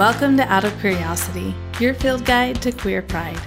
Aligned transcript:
Welcome 0.00 0.38
to 0.38 0.50
Out 0.50 0.64
of 0.64 0.80
Curiosity, 0.80 1.54
your 1.78 1.92
field 1.92 2.24
guide 2.24 2.62
to 2.62 2.72
queer 2.72 3.02
pride. 3.02 3.38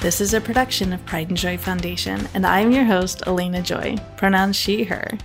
This 0.00 0.20
is 0.20 0.34
a 0.34 0.40
production 0.40 0.92
of 0.92 1.06
Pride 1.06 1.28
and 1.28 1.36
Joy 1.36 1.56
Foundation, 1.56 2.26
and 2.34 2.44
I'm 2.44 2.72
your 2.72 2.82
host, 2.82 3.22
Elena 3.28 3.62
Joy, 3.62 3.96
pronouns 4.16 4.56
she, 4.56 4.82
her. 4.82 5.16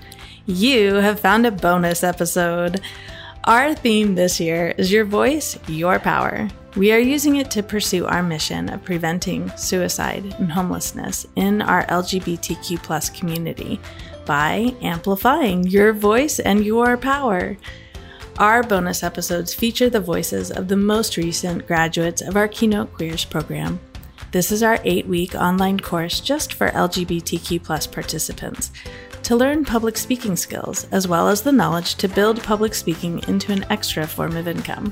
You 0.45 0.93
have 0.93 1.19
found 1.19 1.47
a 1.47 1.51
bonus 1.51 2.03
episode. 2.03 2.81
Our 3.45 3.73
theme 3.73 4.13
this 4.13 4.39
year 4.39 4.75
is 4.77 4.91
Your 4.91 5.05
Voice, 5.05 5.57
Your 5.67 5.97
Power. 5.97 6.47
We 6.75 6.91
are 6.91 6.99
using 6.99 7.37
it 7.37 7.49
to 7.49 7.63
pursue 7.63 8.05
our 8.05 8.21
mission 8.21 8.69
of 8.69 8.83
preventing 8.83 9.49
suicide 9.57 10.35
and 10.37 10.51
homelessness 10.51 11.25
in 11.35 11.63
our 11.63 11.83
LGBTQ 11.87 13.17
community 13.17 13.79
by 14.27 14.71
amplifying 14.83 15.63
your 15.63 15.93
voice 15.93 16.37
and 16.37 16.63
your 16.63 16.95
power. 16.95 17.57
Our 18.37 18.63
bonus 18.63 19.01
episodes 19.01 19.53
feature 19.53 19.89
the 19.89 20.01
voices 20.01 20.51
of 20.51 20.67
the 20.67 20.75
most 20.75 21.15
recent 21.15 21.65
graduates 21.65 22.21
of 22.21 22.35
our 22.35 22.49
Keynote 22.49 22.93
Queers 22.93 23.23
program. 23.23 23.79
This 24.33 24.51
is 24.51 24.61
our 24.61 24.77
eight 24.83 25.07
week 25.07 25.35
online 25.35 25.79
course 25.79 26.19
just 26.19 26.53
for 26.53 26.67
LGBTQ 26.71 27.63
participants 27.93 28.73
to 29.23 29.37
learn 29.37 29.63
public 29.63 29.95
speaking 29.97 30.35
skills, 30.35 30.85
as 30.91 31.07
well 31.07 31.29
as 31.29 31.43
the 31.43 31.51
knowledge 31.53 31.95
to 31.95 32.09
build 32.09 32.43
public 32.43 32.73
speaking 32.73 33.23
into 33.29 33.53
an 33.53 33.65
extra 33.69 34.05
form 34.05 34.35
of 34.35 34.49
income. 34.49 34.91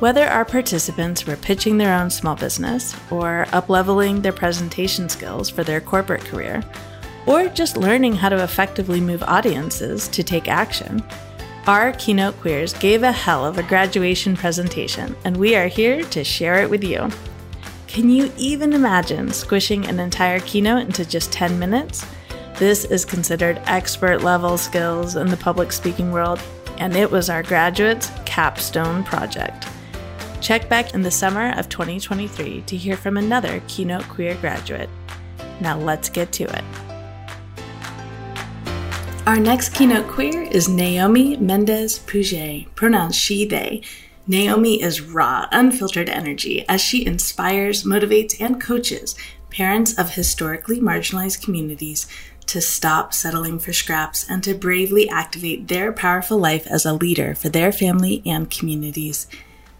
Whether 0.00 0.26
our 0.26 0.44
participants 0.44 1.28
were 1.28 1.36
pitching 1.36 1.78
their 1.78 1.96
own 1.96 2.10
small 2.10 2.34
business, 2.34 2.96
or 3.12 3.46
upleveling 3.50 4.22
their 4.22 4.32
presentation 4.32 5.08
skills 5.08 5.48
for 5.48 5.62
their 5.62 5.80
corporate 5.80 6.24
career, 6.24 6.64
or 7.26 7.46
just 7.46 7.76
learning 7.76 8.16
how 8.16 8.28
to 8.28 8.42
effectively 8.42 9.00
move 9.00 9.22
audiences 9.22 10.08
to 10.08 10.24
take 10.24 10.48
action, 10.48 11.00
our 11.66 11.92
Keynote 11.92 12.38
Queers 12.40 12.74
gave 12.74 13.02
a 13.02 13.12
hell 13.12 13.46
of 13.46 13.56
a 13.56 13.62
graduation 13.62 14.36
presentation, 14.36 15.16
and 15.24 15.36
we 15.36 15.56
are 15.56 15.66
here 15.66 16.02
to 16.04 16.22
share 16.22 16.62
it 16.62 16.68
with 16.68 16.84
you. 16.84 17.08
Can 17.86 18.10
you 18.10 18.30
even 18.36 18.74
imagine 18.74 19.30
squishing 19.30 19.86
an 19.86 19.98
entire 19.98 20.40
keynote 20.40 20.82
into 20.82 21.06
just 21.06 21.32
10 21.32 21.58
minutes? 21.58 22.04
This 22.58 22.84
is 22.84 23.04
considered 23.04 23.62
expert 23.64 24.22
level 24.22 24.58
skills 24.58 25.16
in 25.16 25.28
the 25.28 25.36
public 25.38 25.72
speaking 25.72 26.12
world, 26.12 26.40
and 26.78 26.94
it 26.94 27.10
was 27.10 27.30
our 27.30 27.42
graduates' 27.42 28.10
capstone 28.26 29.02
project. 29.02 29.66
Check 30.42 30.68
back 30.68 30.92
in 30.92 31.00
the 31.00 31.10
summer 31.10 31.58
of 31.58 31.70
2023 31.70 32.60
to 32.62 32.76
hear 32.76 32.96
from 32.96 33.16
another 33.16 33.62
Keynote 33.68 34.08
Queer 34.10 34.34
graduate. 34.34 34.90
Now 35.60 35.78
let's 35.78 36.10
get 36.10 36.30
to 36.32 36.44
it. 36.44 36.83
Our 39.26 39.40
next 39.40 39.70
keynote 39.70 40.06
queer 40.06 40.42
is 40.42 40.68
Naomi 40.68 41.38
Mendes-Pouget, 41.38 42.74
pronouns 42.74 43.16
she, 43.16 43.46
they. 43.46 43.80
Naomi 44.26 44.82
is 44.82 45.00
raw, 45.00 45.48
unfiltered 45.50 46.10
energy 46.10 46.62
as 46.68 46.82
she 46.82 47.06
inspires, 47.06 47.84
motivates, 47.84 48.38
and 48.38 48.60
coaches 48.60 49.14
parents 49.48 49.96
of 49.96 50.10
historically 50.10 50.78
marginalized 50.78 51.42
communities 51.42 52.06
to 52.44 52.60
stop 52.60 53.14
settling 53.14 53.58
for 53.58 53.72
scraps 53.72 54.28
and 54.28 54.44
to 54.44 54.52
bravely 54.52 55.08
activate 55.08 55.68
their 55.68 55.90
powerful 55.90 56.36
life 56.36 56.66
as 56.66 56.84
a 56.84 56.92
leader 56.92 57.34
for 57.34 57.48
their 57.48 57.72
family 57.72 58.22
and 58.26 58.50
communities. 58.50 59.26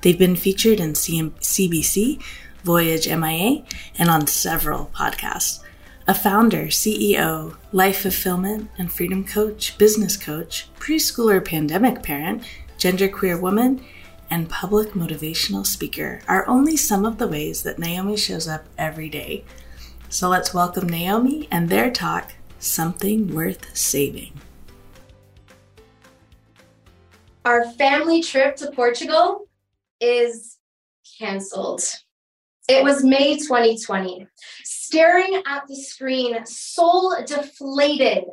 They've 0.00 0.18
been 0.18 0.36
featured 0.36 0.80
in 0.80 0.94
CBC, 0.94 2.22
Voyage 2.62 3.08
MIA, 3.08 3.62
and 3.98 4.08
on 4.08 4.26
several 4.26 4.86
podcasts 4.94 5.60
a 6.06 6.14
founder, 6.14 6.66
CEO, 6.66 7.56
life 7.72 8.02
fulfillment 8.02 8.70
and 8.76 8.92
freedom 8.92 9.24
coach, 9.24 9.78
business 9.78 10.18
coach, 10.18 10.68
preschooler 10.78 11.42
pandemic 11.42 12.02
parent, 12.02 12.42
genderqueer 12.78 13.40
woman, 13.40 13.82
and 14.28 14.50
public 14.50 14.90
motivational 14.90 15.64
speaker 15.64 16.20
are 16.28 16.46
only 16.46 16.76
some 16.76 17.06
of 17.06 17.16
the 17.16 17.26
ways 17.28 17.62
that 17.62 17.78
Naomi 17.78 18.18
shows 18.18 18.46
up 18.46 18.66
every 18.76 19.08
day. 19.08 19.44
So 20.10 20.28
let's 20.28 20.52
welcome 20.52 20.88
Naomi 20.88 21.48
and 21.50 21.70
their 21.70 21.90
talk, 21.90 22.34
Something 22.58 23.34
Worth 23.34 23.74
Saving. 23.74 24.32
Our 27.46 27.64
family 27.72 28.22
trip 28.22 28.56
to 28.56 28.70
Portugal 28.72 29.48
is 30.00 30.58
canceled. 31.18 31.82
It 32.66 32.82
was 32.82 33.04
May 33.04 33.36
2020 33.36 34.26
staring 34.64 35.42
at 35.46 35.66
the 35.68 35.76
screen, 35.76 36.46
soul 36.46 37.14
deflated, 37.26 38.24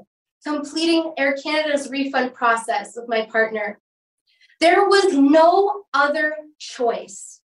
completing 0.45 1.13
Air 1.17 1.35
Canada's 1.41 1.89
refund 1.89 2.33
process 2.33 2.93
with 2.95 3.09
my 3.09 3.25
partner. 3.25 3.79
There 4.61 4.87
was 4.87 5.13
no 5.13 5.83
other 5.93 6.35
choice. 6.59 7.41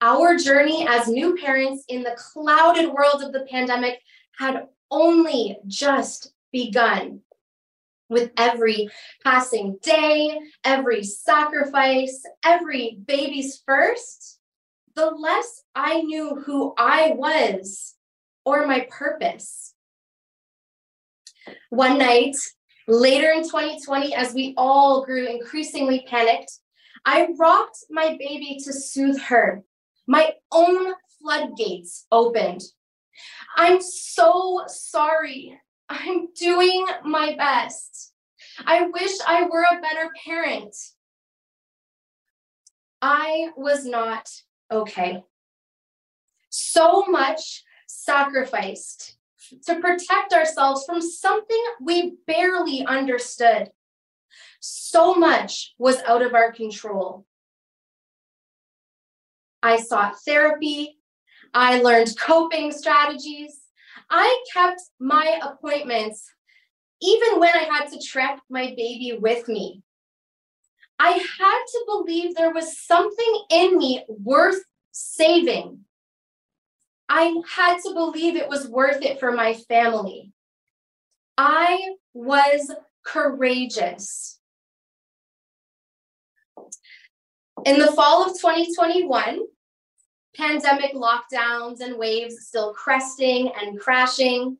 Our 0.00 0.36
journey 0.36 0.88
as 0.88 1.06
new 1.06 1.36
parents 1.36 1.84
in 1.88 2.02
the 2.02 2.16
clouded 2.16 2.90
world 2.90 3.22
of 3.22 3.32
the 3.32 3.46
pandemic 3.48 4.00
had 4.38 4.66
only 4.90 5.58
just 5.68 6.32
begun. 6.52 7.20
With 8.08 8.32
every 8.36 8.88
passing 9.22 9.78
day, 9.82 10.40
every 10.64 11.04
sacrifice, 11.04 12.22
every 12.42 12.98
baby's 13.06 13.62
first, 13.66 14.37
the 14.98 15.10
less 15.12 15.62
I 15.76 16.02
knew 16.02 16.42
who 16.44 16.74
I 16.76 17.12
was 17.14 17.94
or 18.44 18.66
my 18.66 18.88
purpose. 18.90 19.74
One 21.70 21.98
night, 21.98 22.34
later 22.88 23.30
in 23.30 23.44
2020, 23.44 24.12
as 24.12 24.34
we 24.34 24.54
all 24.56 25.04
grew 25.04 25.28
increasingly 25.28 26.04
panicked, 26.08 26.50
I 27.04 27.28
rocked 27.38 27.78
my 27.88 28.16
baby 28.18 28.58
to 28.64 28.72
soothe 28.72 29.20
her. 29.20 29.62
My 30.08 30.34
own 30.50 30.94
floodgates 31.20 32.06
opened. 32.10 32.62
I'm 33.56 33.80
so 33.80 34.64
sorry. 34.66 35.60
I'm 35.88 36.26
doing 36.34 36.86
my 37.04 37.36
best. 37.36 38.12
I 38.66 38.88
wish 38.88 39.12
I 39.28 39.44
were 39.44 39.62
a 39.62 39.80
better 39.80 40.10
parent. 40.26 40.74
I 43.00 43.50
was 43.56 43.86
not 43.86 44.28
okay. 44.70 45.24
So 46.50 47.06
much 47.06 47.64
sacrificed 47.86 49.16
to 49.66 49.80
protect 49.80 50.32
ourselves 50.32 50.84
from 50.84 51.00
something 51.00 51.62
we 51.80 52.16
barely 52.26 52.84
understood. 52.84 53.70
So 54.60 55.14
much 55.14 55.74
was 55.78 56.02
out 56.02 56.22
of 56.22 56.34
our 56.34 56.52
control. 56.52 57.24
I 59.62 59.76
sought 59.76 60.20
therapy. 60.24 60.98
I 61.54 61.80
learned 61.80 62.18
coping 62.20 62.72
strategies. 62.72 63.58
I 64.10 64.44
kept 64.52 64.80
my 65.00 65.40
appointments 65.42 66.30
even 67.00 67.38
when 67.38 67.54
I 67.54 67.64
had 67.70 67.86
to 67.90 68.00
trek 68.00 68.40
my 68.50 68.74
baby 68.76 69.18
with 69.20 69.48
me. 69.48 69.82
I 70.98 71.10
had 71.12 71.64
to 71.66 71.84
believe 71.86 72.34
there 72.34 72.52
was 72.52 72.78
something 72.78 73.42
in 73.50 73.78
me 73.78 74.04
worth 74.08 74.62
saving. 74.90 75.84
I 77.08 77.40
had 77.48 77.78
to 77.84 77.94
believe 77.94 78.36
it 78.36 78.48
was 78.48 78.68
worth 78.68 79.02
it 79.02 79.20
for 79.20 79.32
my 79.32 79.54
family. 79.54 80.32
I 81.36 81.94
was 82.12 82.74
courageous. 83.04 84.38
In 87.64 87.78
the 87.78 87.92
fall 87.92 88.24
of 88.24 88.38
2021, 88.40 89.40
pandemic 90.36 90.94
lockdowns 90.94 91.80
and 91.80 91.96
waves 91.96 92.46
still 92.46 92.74
cresting 92.74 93.50
and 93.60 93.78
crashing, 93.78 94.58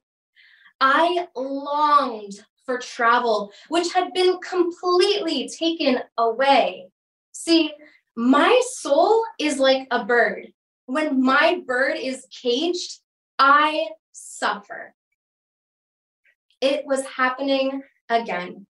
I 0.81 1.27
longed 1.35 2.35
for 2.69 2.77
travel, 2.77 3.51
which 3.71 3.95
had 3.95 4.13
been 4.13 4.39
completely 4.41 5.49
taken 5.49 6.03
away. 6.19 6.91
See, 7.33 7.73
my 8.15 8.61
soul 8.75 9.25
is 9.39 9.59
like 9.59 9.89
a 9.91 10.05
bird 10.05 10.53
when 10.89 11.23
my 11.23 11.63
bird 11.67 11.97
is 11.99 12.27
caged, 12.31 13.01
I 13.39 13.89
suffer. 14.13 14.95
It 16.63 16.87
was 16.87 17.05
happening 17.05 17.83
again. 18.09 18.67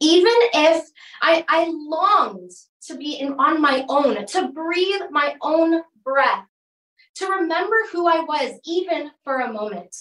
Even 0.00 0.32
if 0.54 0.88
I, 1.20 1.44
I 1.48 1.72
longed 1.74 2.52
to 2.86 2.96
be 2.96 3.14
in, 3.14 3.32
on 3.32 3.60
my 3.60 3.84
own, 3.88 4.24
to 4.26 4.52
breathe 4.52 5.02
my 5.10 5.34
own 5.42 5.82
breath, 6.04 6.46
to 7.16 7.26
remember 7.26 7.76
who 7.90 8.06
I 8.06 8.20
was, 8.20 8.60
even 8.64 9.10
for 9.24 9.40
a 9.40 9.52
moment. 9.52 9.94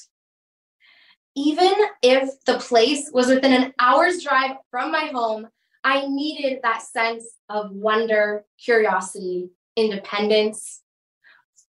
Even 1.36 1.74
if 2.02 2.30
the 2.46 2.60
place 2.60 3.10
was 3.14 3.28
within 3.28 3.54
an 3.54 3.74
hour's 3.80 4.24
drive 4.24 4.58
from 4.70 4.92
my 4.92 5.08
home, 5.08 5.48
I 5.84 6.08
needed 6.08 6.60
that 6.64 6.82
sense 6.82 7.26
of 7.50 7.72
wonder, 7.72 8.46
curiosity, 8.64 9.50
independence, 9.76 10.82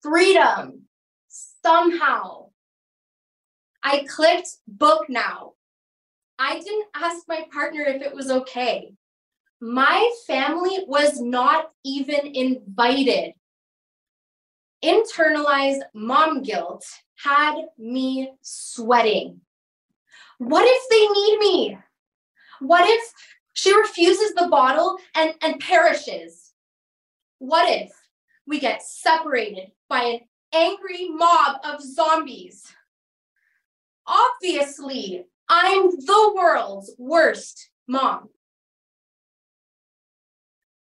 freedom, 0.01 0.83
somehow. 1.63 2.49
I 3.83 4.05
clicked 4.07 4.49
book 4.67 5.09
now. 5.09 5.53
I 6.37 6.59
didn't 6.59 6.87
ask 6.95 7.27
my 7.27 7.45
partner 7.51 7.81
if 7.81 8.01
it 8.01 8.13
was 8.13 8.29
okay. 8.29 8.93
my 9.61 10.11
family 10.27 10.83
was 10.87 11.19
not 11.19 11.71
even 11.83 12.35
invited. 12.35 13.33
Internalized 14.83 15.81
mom 15.93 16.43
guilt 16.43 16.85
had 17.23 17.55
me 17.77 18.33
sweating. 18.41 19.41
What 20.37 20.65
if 20.67 20.89
they 20.89 21.07
need 21.19 21.39
me? 21.39 21.77
What 22.59 22.87
if 22.87 23.13
she 23.53 23.75
refuses 23.75 24.33
the 24.33 24.47
bottle 24.47 24.97
and, 25.15 25.33
and 25.41 25.59
perishes? 25.59 26.53
What 27.39 27.69
if 27.69 27.91
we 28.47 28.59
get 28.59 28.83
separated 28.83 29.71
by 29.89 30.03
an 30.03 30.19
angry 30.53 31.09
mob 31.09 31.57
of 31.63 31.81
zombies? 31.81 32.73
Obviously, 34.07 35.25
I'm 35.49 35.89
the 35.91 36.33
world's 36.35 36.93
worst 36.97 37.69
mom. 37.87 38.29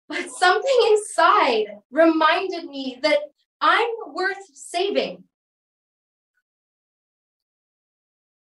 But 0.08 0.30
something 0.30 0.80
inside 0.90 1.78
reminded 1.90 2.64
me 2.64 2.98
that 3.02 3.18
I'm 3.60 3.88
worth 4.12 4.44
saving. 4.52 5.24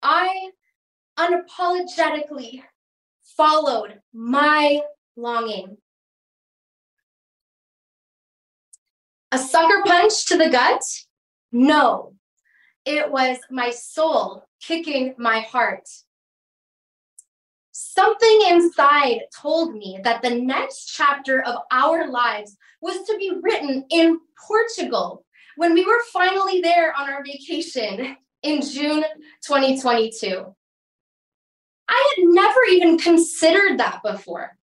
I 0.04 0.52
unapologetically 1.18 2.62
followed 3.36 4.02
my 4.14 4.82
longing. 5.16 5.78
A 9.32 9.38
sucker 9.38 9.84
punch 9.86 10.26
to 10.28 10.38
the 10.38 10.50
gut? 10.50 10.82
No, 11.52 12.14
it 12.86 13.12
was 13.12 13.38
my 13.52 13.72
soul 13.72 14.44
kicking 14.62 15.16
my 15.18 15.42
heart. 15.42 15.88
Something 17.72 18.42
inside 18.48 19.22
told 19.40 19.76
me 19.76 20.00
that 20.04 20.22
the 20.22 20.34
next 20.34 20.94
chapter 20.96 21.42
of 21.44 21.58
our 21.72 22.08
lives 22.08 22.58
was 22.82 23.06
to 23.08 23.18
be 23.18 23.34
written 23.42 23.86
in 23.92 24.20
Portugal 24.48 25.26
when 25.58 25.74
we 25.74 25.86
were 25.86 26.02
finally 26.14 26.62
there 26.62 26.94
on 26.98 27.10
our 27.10 27.24
vacation 27.24 28.18
in 28.44 28.62
June 28.62 29.04
2022. 29.46 30.56
I 31.90 32.14
had 32.16 32.26
never 32.26 32.60
even 32.70 32.98
considered 32.98 33.80
that 33.80 34.02
before. 34.04 34.58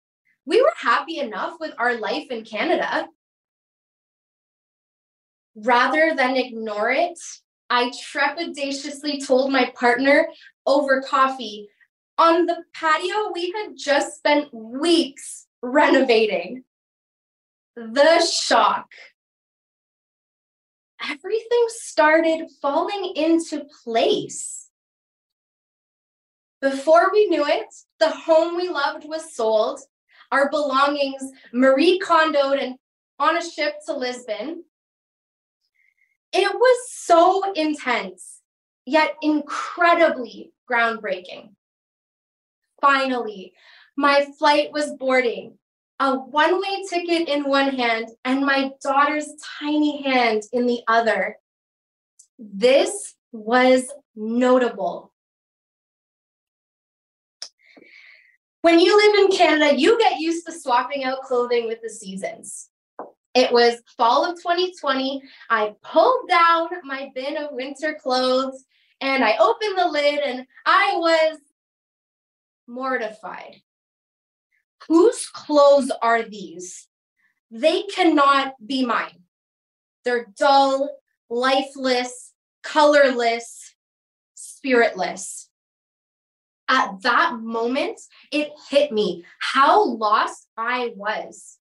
We 0.45 0.61
were 0.61 0.73
happy 0.77 1.19
enough 1.19 1.55
with 1.61 1.73
our 1.79 1.97
life 1.99 2.31
in 2.31 2.45
Canada. 2.45 3.09
Rather 5.55 6.15
than 6.17 6.37
ignore 6.37 6.91
it, 6.91 7.19
I 7.71 7.91
trepidatiously 7.91 9.25
told 9.27 9.53
my 9.53 9.73
partner 9.77 10.29
over 10.67 11.03
coffee 11.03 11.69
on 12.19 12.47
the 12.47 12.65
patio 12.75 13.33
we 13.33 13.53
had 13.57 13.77
just 13.77 14.17
spent 14.17 14.53
weeks 14.53 15.47
renovating. 15.63 16.65
The 17.77 18.21
shock. 18.21 18.89
Everything 21.03 21.65
started 21.69 22.49
falling 22.61 23.13
into 23.17 23.65
place. 23.83 24.62
Before 26.63 27.11
we 27.13 27.27
knew 27.27 27.45
it, 27.45 27.75
the 27.99 28.09
home 28.09 28.55
we 28.55 28.69
loved 28.69 29.05
was 29.05 29.35
sold, 29.35 29.81
our 30.31 30.49
belongings 30.49 31.23
Marie 31.53 31.99
Kondoed 31.99 32.63
and 32.63 32.77
on 33.19 33.37
a 33.37 33.43
ship 33.43 33.75
to 33.87 33.93
Lisbon. 33.93 34.63
It 36.33 36.55
was 36.55 36.93
so 36.93 37.53
intense, 37.55 38.43
yet 38.87 39.17
incredibly 39.23 40.53
groundbreaking. 40.71 41.51
Finally, 42.81 43.55
my 43.97 44.27
flight 44.39 44.73
was 44.73 44.95
boarding, 45.01 45.59
a 45.99 46.15
one 46.15 46.61
way 46.61 46.85
ticket 46.89 47.29
in 47.29 47.43
one 47.43 47.75
hand 47.75 48.09
and 48.25 48.47
my 48.47 48.71
daughter's 48.81 49.29
tiny 49.61 50.03
hand 50.03 50.45
in 50.53 50.67
the 50.67 50.81
other. 50.87 51.37
This 52.39 53.15
was 53.33 53.89
notable. 54.15 55.12
When 58.63 58.79
you 58.79 58.97
live 58.97 59.25
in 59.25 59.37
Canada, 59.37 59.77
you 59.77 59.99
get 59.99 60.21
used 60.21 60.47
to 60.47 60.53
swapping 60.53 61.03
out 61.03 61.23
clothing 61.23 61.67
with 61.67 61.83
the 61.83 61.91
seasons. 61.91 62.71
It 63.35 63.53
was 63.53 63.83
fall 63.97 64.25
of 64.25 64.37
2020. 64.37 65.21
I 65.51 65.75
pulled 65.83 66.29
down 66.29 66.69
my 66.85 67.11
bin 67.13 67.37
of 67.37 67.51
winter 67.51 67.99
clothes 68.01 68.65
and 69.01 69.25
I 69.25 69.37
opened 69.39 69.77
the 69.77 69.89
lid 69.89 70.21
and 70.21 70.47
I 70.65 70.95
was 70.97 71.39
mortified. 72.69 73.57
Whose 74.87 75.27
clothes 75.27 75.91
are 76.01 76.23
these? 76.23 76.87
They 77.51 77.83
cannot 77.83 78.55
be 78.65 78.87
mine. 78.87 79.25
They're 80.05 80.27
dull, 80.39 80.89
lifeless, 81.29 82.33
colorless, 82.63 83.75
spiritless. 84.35 85.49
At 86.73 87.03
that 87.03 87.35
moment, 87.41 88.01
it 88.31 88.51
hit 88.71 88.93
me 88.93 89.25
how 89.39 89.85
lost 89.85 90.49
I 90.57 90.95
was 90.97 91.59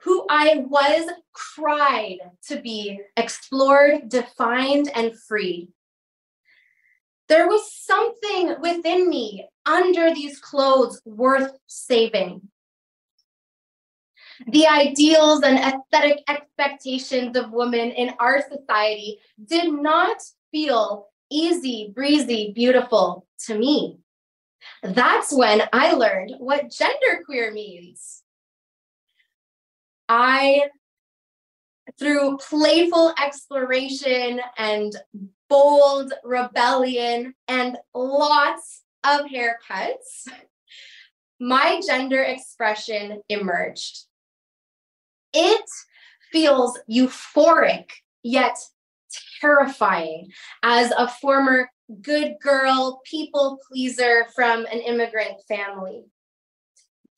who 0.00 0.24
I 0.30 0.64
was 0.68 1.10
cried 1.32 2.18
to 2.48 2.60
be 2.60 3.00
explored, 3.16 4.08
defined, 4.08 4.90
and 4.94 5.18
freed. 5.18 5.68
There 7.28 7.48
was 7.48 7.72
something 7.72 8.54
within 8.60 9.08
me 9.08 9.48
under 9.64 10.14
these 10.14 10.38
clothes 10.38 11.00
worth 11.04 11.52
saving. 11.66 12.42
The 14.48 14.66
ideals 14.66 15.42
and 15.42 15.58
aesthetic 15.58 16.22
expectations 16.28 17.36
of 17.36 17.50
women 17.52 17.90
in 17.90 18.14
our 18.20 18.44
society 18.48 19.18
did 19.44 19.72
not 19.72 20.18
feel 20.52 21.08
easy, 21.30 21.92
breezy, 21.94 22.52
beautiful 22.54 23.26
to 23.46 23.58
me. 23.58 23.98
That's 24.82 25.32
when 25.32 25.62
I 25.72 25.92
learned 25.92 26.34
what 26.38 26.70
genderqueer 26.70 27.52
means. 27.52 28.22
I, 30.08 30.68
through 31.98 32.38
playful 32.38 33.12
exploration 33.22 34.40
and 34.56 34.94
bold 35.48 36.12
rebellion 36.24 37.34
and 37.48 37.76
lots 37.94 38.82
of 39.04 39.26
haircuts, 39.26 40.28
my 41.38 41.80
gender 41.86 42.22
expression 42.22 43.22
emerged. 43.28 44.06
It 45.32 45.64
feels 46.32 46.78
euphoric, 46.90 47.90
yet 48.22 48.56
terrifying 49.40 50.30
as 50.62 50.92
a 50.96 51.08
former 51.08 51.70
good 52.02 52.36
girl, 52.42 53.00
people 53.04 53.58
pleaser 53.68 54.26
from 54.34 54.66
an 54.66 54.80
immigrant 54.80 55.40
family. 55.48 56.04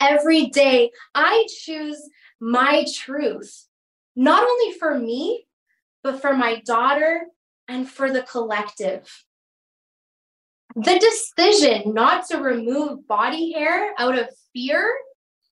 Every 0.01 0.47
day, 0.47 0.91
I 1.15 1.47
choose 1.63 2.01
my 2.41 2.87
truth, 2.95 3.67
not 4.15 4.43
only 4.43 4.79
for 4.79 4.99
me, 4.99 5.47
but 6.03 6.21
for 6.21 6.35
my 6.35 6.63
daughter 6.65 7.27
and 7.67 7.89
for 7.89 8.13
the 8.13 8.23
collective. 8.23 9.25
The 10.77 10.99
decision 10.99 11.95
not 11.95 12.27
to 12.29 12.39
remove 12.39 13.09
body 13.09 13.53
hair 13.53 13.95
out 13.99 14.17
of 14.19 14.29
fear 14.53 14.95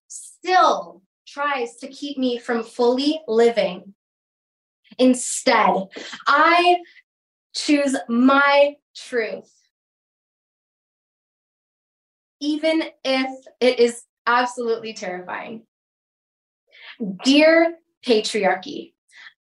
still 0.08 1.02
tries 1.26 1.76
to 1.76 1.88
keep 1.88 2.16
me 2.16 2.38
from 2.38 2.62
fully 2.62 3.20
living. 3.26 3.94
Instead, 4.98 5.88
I 6.26 6.78
choose 7.54 7.96
my 8.08 8.76
truth, 8.94 9.52
even 12.40 12.84
if 13.04 13.46
it 13.60 13.78
is 13.78 14.04
absolutely 14.26 14.92
terrifying. 14.94 15.62
Dear 17.24 17.78
patriarchy, 18.04 18.92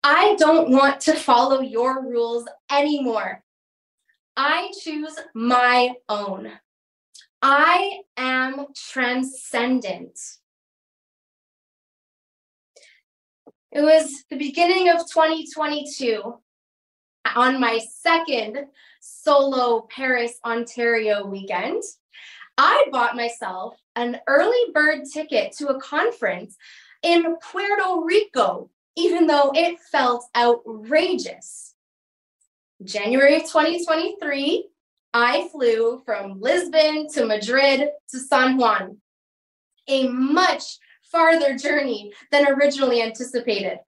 I 0.03 0.35
don't 0.37 0.69
want 0.69 1.01
to 1.01 1.13
follow 1.13 1.61
your 1.61 2.03
rules 2.03 2.45
anymore. 2.71 3.43
I 4.37 4.71
choose 4.81 5.17
my 5.33 5.93
own. 6.09 6.51
I 7.41 8.01
am 8.17 8.67
transcendent. 8.75 10.19
It 13.75 13.81
was 13.81 14.23
the 14.29 14.37
beginning 14.37 14.87
of 14.87 14.99
2022 14.99 16.33
on 17.35 17.59
my 17.59 17.77
second 17.79 18.67
solo 19.01 19.85
Paris, 19.93 20.39
Ontario 20.45 21.25
weekend. 21.25 21.83
I 22.57 22.85
bought 22.89 23.17
myself 23.17 23.75
an 23.97 24.21
early 24.27 24.71
bird 24.73 25.01
ticket 25.13 25.51
to 25.57 25.67
a 25.67 25.81
conference 25.81 26.55
in 27.03 27.35
Puerto 27.41 28.01
Rico, 28.01 28.69
even 28.95 29.27
though 29.27 29.51
it 29.53 29.77
felt 29.91 30.23
outrageous. 30.37 31.75
January 32.81 33.35
of 33.35 33.41
2023, 33.41 34.69
I 35.13 35.49
flew 35.49 36.01
from 36.05 36.39
Lisbon 36.39 37.09
to 37.09 37.25
Madrid 37.25 37.89
to 38.11 38.19
San 38.19 38.55
Juan. 38.55 39.01
a 39.89 40.07
much 40.07 40.79
farther 41.15 41.57
journey 41.57 42.11
than 42.29 42.45
originally 42.45 43.01
anticipated. 43.01 43.79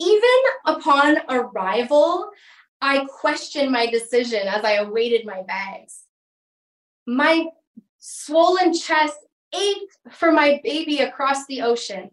Even 0.00 0.38
upon 0.64 1.18
arrival, 1.28 2.30
I 2.80 3.04
questioned 3.04 3.70
my 3.70 3.86
decision 3.86 4.48
as 4.48 4.64
I 4.64 4.76
awaited 4.76 5.26
my 5.26 5.42
bags. 5.42 6.04
My 7.06 7.46
swollen 7.98 8.72
chest 8.72 9.18
ached 9.54 9.96
for 10.10 10.32
my 10.32 10.58
baby 10.64 10.98
across 10.98 11.44
the 11.46 11.60
ocean. 11.60 12.10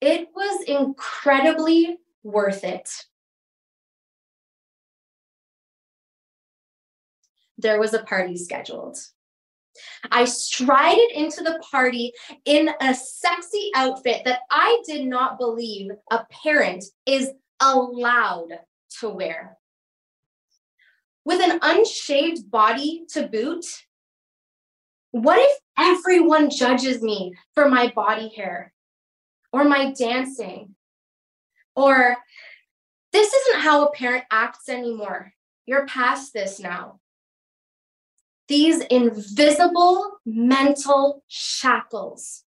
It 0.00 0.28
was 0.32 0.62
incredibly 0.62 1.98
worth 2.22 2.62
it. 2.62 2.88
There 7.58 7.80
was 7.80 7.94
a 7.94 8.04
party 8.04 8.36
scheduled. 8.36 8.96
I 10.10 10.24
strided 10.24 11.10
into 11.12 11.42
the 11.42 11.62
party 11.70 12.12
in 12.44 12.70
a 12.80 12.94
sexy 12.94 13.70
outfit 13.74 14.22
that 14.24 14.40
I 14.50 14.82
did 14.86 15.06
not 15.06 15.38
believe 15.38 15.90
a 16.10 16.24
parent 16.30 16.84
is 17.06 17.30
allowed 17.60 18.58
to 19.00 19.08
wear. 19.08 19.56
With 21.24 21.40
an 21.40 21.58
unshaved 21.62 22.50
body 22.50 23.04
to 23.10 23.28
boot, 23.28 23.66
what 25.10 25.38
if 25.38 25.58
everyone 25.78 26.50
judges 26.50 27.02
me 27.02 27.34
for 27.54 27.68
my 27.68 27.92
body 27.94 28.32
hair 28.34 28.72
or 29.52 29.64
my 29.64 29.92
dancing? 29.92 30.74
Or 31.74 32.16
this 33.12 33.32
isn't 33.32 33.60
how 33.60 33.86
a 33.86 33.92
parent 33.92 34.24
acts 34.30 34.68
anymore. 34.68 35.32
You're 35.66 35.86
past 35.86 36.32
this 36.32 36.60
now. 36.60 37.00
These 38.48 38.80
invisible 38.80 40.20
mental 40.24 41.22
shackles. 41.28 42.44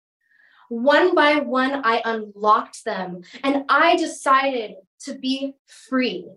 One 0.68 1.14
by 1.14 1.40
one, 1.40 1.82
I 1.84 2.02
unlocked 2.04 2.84
them 2.84 3.22
and 3.42 3.64
I 3.68 3.96
decided 3.96 4.76
to 5.00 5.14
be 5.14 5.54
free. 5.66 6.28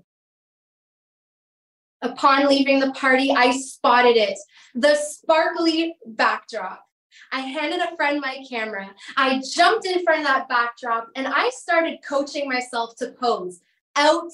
Upon 2.02 2.48
leaving 2.48 2.80
the 2.80 2.92
party, 2.94 3.32
I 3.32 3.52
spotted 3.52 4.18
it 4.18 4.40
the 4.74 4.96
sparkly 4.96 5.96
backdrop. 6.06 6.84
I 7.32 7.42
handed 7.42 7.82
a 7.82 7.96
friend 7.96 8.20
my 8.20 8.44
camera. 8.50 8.90
I 9.18 9.42
jumped 9.54 9.86
in 9.86 10.04
front 10.04 10.22
of 10.22 10.28
that 10.28 10.50
backdrop 10.50 11.10
and 11.16 11.28
I 11.28 11.52
started 11.52 12.00
coaching 12.08 12.50
myself 12.50 12.96
to 12.98 13.12
pose 13.12 13.62
out 13.96 14.32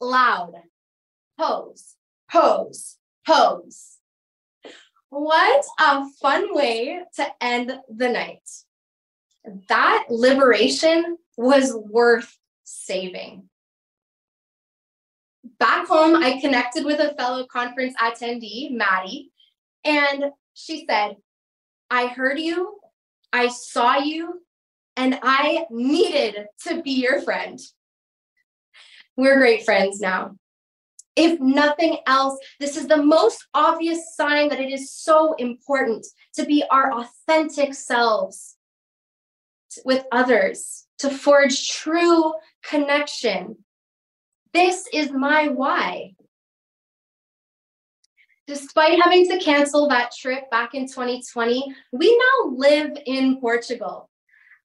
loud. 0.00 0.54
Pose, 1.38 1.96
pose, 2.30 2.98
pose. 3.26 3.97
What 5.10 5.64
a 5.78 6.08
fun 6.20 6.54
way 6.54 7.00
to 7.16 7.26
end 7.40 7.72
the 7.88 8.08
night. 8.08 8.48
That 9.68 10.04
liberation 10.10 11.16
was 11.36 11.74
worth 11.74 12.36
saving. 12.64 13.48
Back 15.58 15.88
home, 15.88 16.16
I 16.16 16.40
connected 16.40 16.84
with 16.84 17.00
a 17.00 17.14
fellow 17.14 17.46
conference 17.46 17.94
attendee, 18.00 18.70
Maddie, 18.70 19.32
and 19.84 20.26
she 20.52 20.84
said, 20.88 21.16
I 21.90 22.08
heard 22.08 22.38
you, 22.38 22.78
I 23.32 23.48
saw 23.48 23.96
you, 23.96 24.42
and 24.96 25.18
I 25.22 25.64
needed 25.70 26.46
to 26.66 26.82
be 26.82 26.90
your 26.90 27.22
friend. 27.22 27.58
We're 29.16 29.38
great 29.38 29.64
friends 29.64 30.00
now. 30.00 30.36
If 31.18 31.40
nothing 31.40 31.98
else, 32.06 32.38
this 32.60 32.76
is 32.76 32.86
the 32.86 33.02
most 33.02 33.44
obvious 33.52 34.14
sign 34.14 34.50
that 34.50 34.60
it 34.60 34.72
is 34.72 34.92
so 34.92 35.34
important 35.34 36.06
to 36.34 36.46
be 36.46 36.62
our 36.70 36.92
authentic 36.92 37.74
selves 37.74 38.54
with 39.84 40.04
others, 40.12 40.86
to 40.98 41.10
forge 41.10 41.70
true 41.70 42.34
connection. 42.62 43.56
This 44.52 44.86
is 44.92 45.10
my 45.10 45.48
why. 45.48 46.14
Despite 48.46 49.02
having 49.02 49.28
to 49.28 49.40
cancel 49.40 49.88
that 49.88 50.12
trip 50.16 50.48
back 50.52 50.74
in 50.74 50.86
2020, 50.86 51.74
we 51.92 52.16
now 52.16 52.50
live 52.54 52.96
in 53.06 53.40
Portugal. 53.40 54.08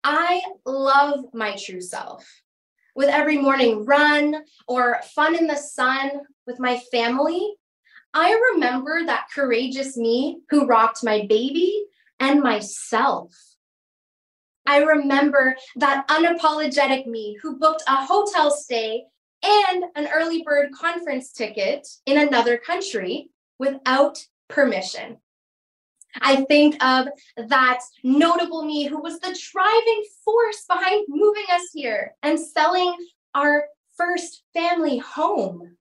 I 0.02 0.42
love 0.66 1.26
my 1.32 1.54
true 1.54 1.80
self 1.80 2.26
with 2.96 3.08
every 3.08 3.38
morning 3.38 3.84
run 3.84 4.42
or 4.66 5.00
fun 5.14 5.36
in 5.36 5.46
the 5.46 5.56
sun 5.56 6.10
with 6.50 6.58
my 6.58 6.78
family, 6.90 7.54
I 8.12 8.36
remember 8.52 9.04
that 9.06 9.28
courageous 9.32 9.96
me 9.96 10.40
who 10.50 10.66
rocked 10.66 11.04
my 11.04 11.26
baby 11.28 11.84
and 12.18 12.42
myself. 12.42 13.32
I 14.66 14.78
remember 14.78 15.56
that 15.76 16.08
unapologetic 16.08 17.06
me 17.06 17.38
who 17.40 17.58
booked 17.58 17.84
a 17.86 18.04
hotel 18.04 18.50
stay 18.50 19.04
and 19.42 19.84
an 19.94 20.08
early 20.12 20.42
bird 20.42 20.72
conference 20.72 21.32
ticket 21.32 21.86
in 22.04 22.18
another 22.18 22.58
country 22.58 23.30
without 23.58 24.18
permission. 24.48 25.18
I 26.20 26.44
think 26.46 26.82
of 26.82 27.06
that 27.36 27.80
notable 28.02 28.64
me 28.64 28.84
who 28.84 29.00
was 29.00 29.20
the 29.20 29.38
driving 29.52 30.04
force 30.24 30.64
behind 30.68 31.06
moving 31.08 31.46
us 31.52 31.70
here 31.72 32.16
and 32.24 32.38
selling 32.38 32.94
our 33.34 33.66
first 33.96 34.42
family 34.52 34.98
home. 34.98 35.76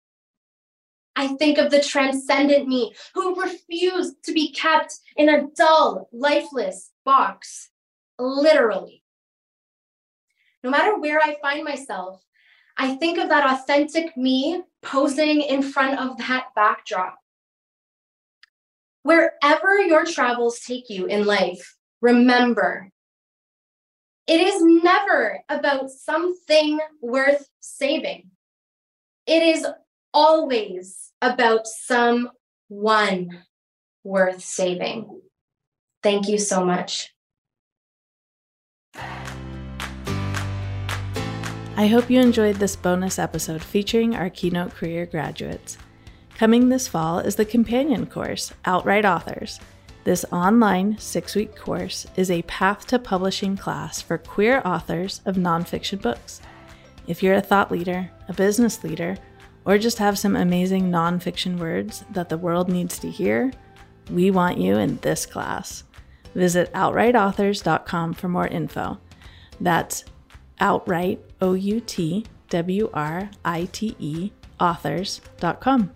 I 1.20 1.28
think 1.36 1.58
of 1.58 1.70
the 1.70 1.82
transcendent 1.82 2.66
me 2.66 2.94
who 3.14 3.42
refused 3.42 4.24
to 4.24 4.32
be 4.32 4.54
kept 4.54 5.00
in 5.18 5.28
a 5.28 5.48
dull, 5.48 6.08
lifeless 6.14 6.92
box, 7.04 7.72
literally. 8.18 9.04
No 10.64 10.70
matter 10.70 10.98
where 10.98 11.20
I 11.20 11.36
find 11.42 11.66
myself, 11.66 12.24
I 12.78 12.96
think 12.96 13.18
of 13.18 13.28
that 13.28 13.52
authentic 13.52 14.16
me 14.16 14.64
posing 14.82 15.42
in 15.42 15.62
front 15.62 16.00
of 16.00 16.18
that 16.20 16.46
backdrop. 16.56 17.18
Wherever 19.04 19.78
your 19.78 20.06
travels 20.06 20.62
take 20.62 20.90
you 20.90 21.08
in 21.08 21.26
life, 21.26 21.76
remember 22.00 22.92
it 24.26 24.40
is 24.40 24.62
never 24.64 25.42
about 25.50 25.90
something 25.90 26.80
worth 27.02 27.50
saving. 27.60 28.30
It 29.28 29.44
is 29.44 29.68
always 30.14 31.09
about 31.22 31.68
someone 31.68 33.44
worth 34.04 34.42
saving. 34.42 35.22
Thank 36.02 36.28
you 36.28 36.38
so 36.38 36.66
much. 36.66 37.14
I 41.80 41.88
hope 41.88 42.10
you 42.10 42.20
enjoyed 42.20 42.58
this 42.58 42.76
bonus 42.76 43.18
episode 43.18 43.64
featuring 43.64 44.16
our 44.16 44.30
keynote 44.30 44.76
queer 44.76 45.06
graduates. 45.06 45.78
Coming 46.36 46.70
this 46.70 46.88
fall 46.88 47.20
is 47.20 47.36
the 47.36 47.46
companion 47.46 48.06
course, 48.06 48.54
Outwrite 48.66 49.06
Authors. 49.06 49.60
This 50.04 50.26
online 50.32 50.98
six 50.98 51.36
week 51.36 51.56
course 51.56 52.08
is 52.16 52.32
a 52.32 52.42
path 52.44 52.88
to 52.88 53.00
publishing 53.00 53.56
class 53.56 54.02
for 54.02 54.18
queer 54.18 54.62
authors 54.66 55.22
of 55.26 55.36
nonfiction 55.36 56.02
books. 56.02 56.42
If 57.08 57.22
you're 57.22 57.36
a 57.36 57.42
thought 57.42 57.72
leader, 57.72 58.10
a 58.28 58.34
business 58.34 58.84
leader, 58.84 59.18
or 59.70 59.78
just 59.78 60.00
have 60.00 60.18
some 60.18 60.36
amazing 60.36 60.90
nonfiction 60.90 61.60
words 61.60 62.04
that 62.10 62.30
the 62.30 62.38
world 62.38 62.70
needs 62.70 62.98
to 63.00 63.12
hear, 63.12 63.52
we 64.10 64.32
want 64.32 64.58
you 64.58 64.78
in 64.78 64.98
this 64.98 65.26
class. 65.28 65.84
Visit 66.34 66.74
outwriteauthors.com 66.74 68.14
for 68.14 68.28
more 68.28 68.48
info. 68.48 69.00
That's 69.62 70.06
outwrite, 70.60 71.20
O 71.42 71.54
U 71.54 71.80
T 71.82 72.26
W 72.50 72.90
R 72.94 73.30
I 73.46 73.66
T 73.72 73.96
E, 74.00 74.32
authors.com 74.60 75.92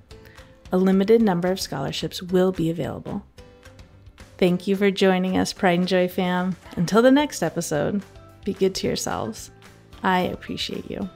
a 0.74 0.78
limited 0.78 1.22
number 1.22 1.52
of 1.52 1.62
scholarships 1.62 2.22
will 2.22 2.52
be 2.52 2.72
available. 2.72 3.24
Thank 4.40 4.68
you 4.68 4.76
for 4.76 4.90
joining 4.90 5.38
us, 5.38 5.54
Pride 5.54 5.80
and 5.80 5.88
Joy 5.88 6.08
fam. 6.08 6.58
Until 6.76 7.04
the 7.04 7.12
next 7.12 7.44
episode, 7.44 8.04
be 8.44 8.54
good 8.54 8.74
to 8.76 8.88
yourselves. 8.88 9.52
I 10.02 10.22
appreciate 10.22 10.90
you. 10.90 11.08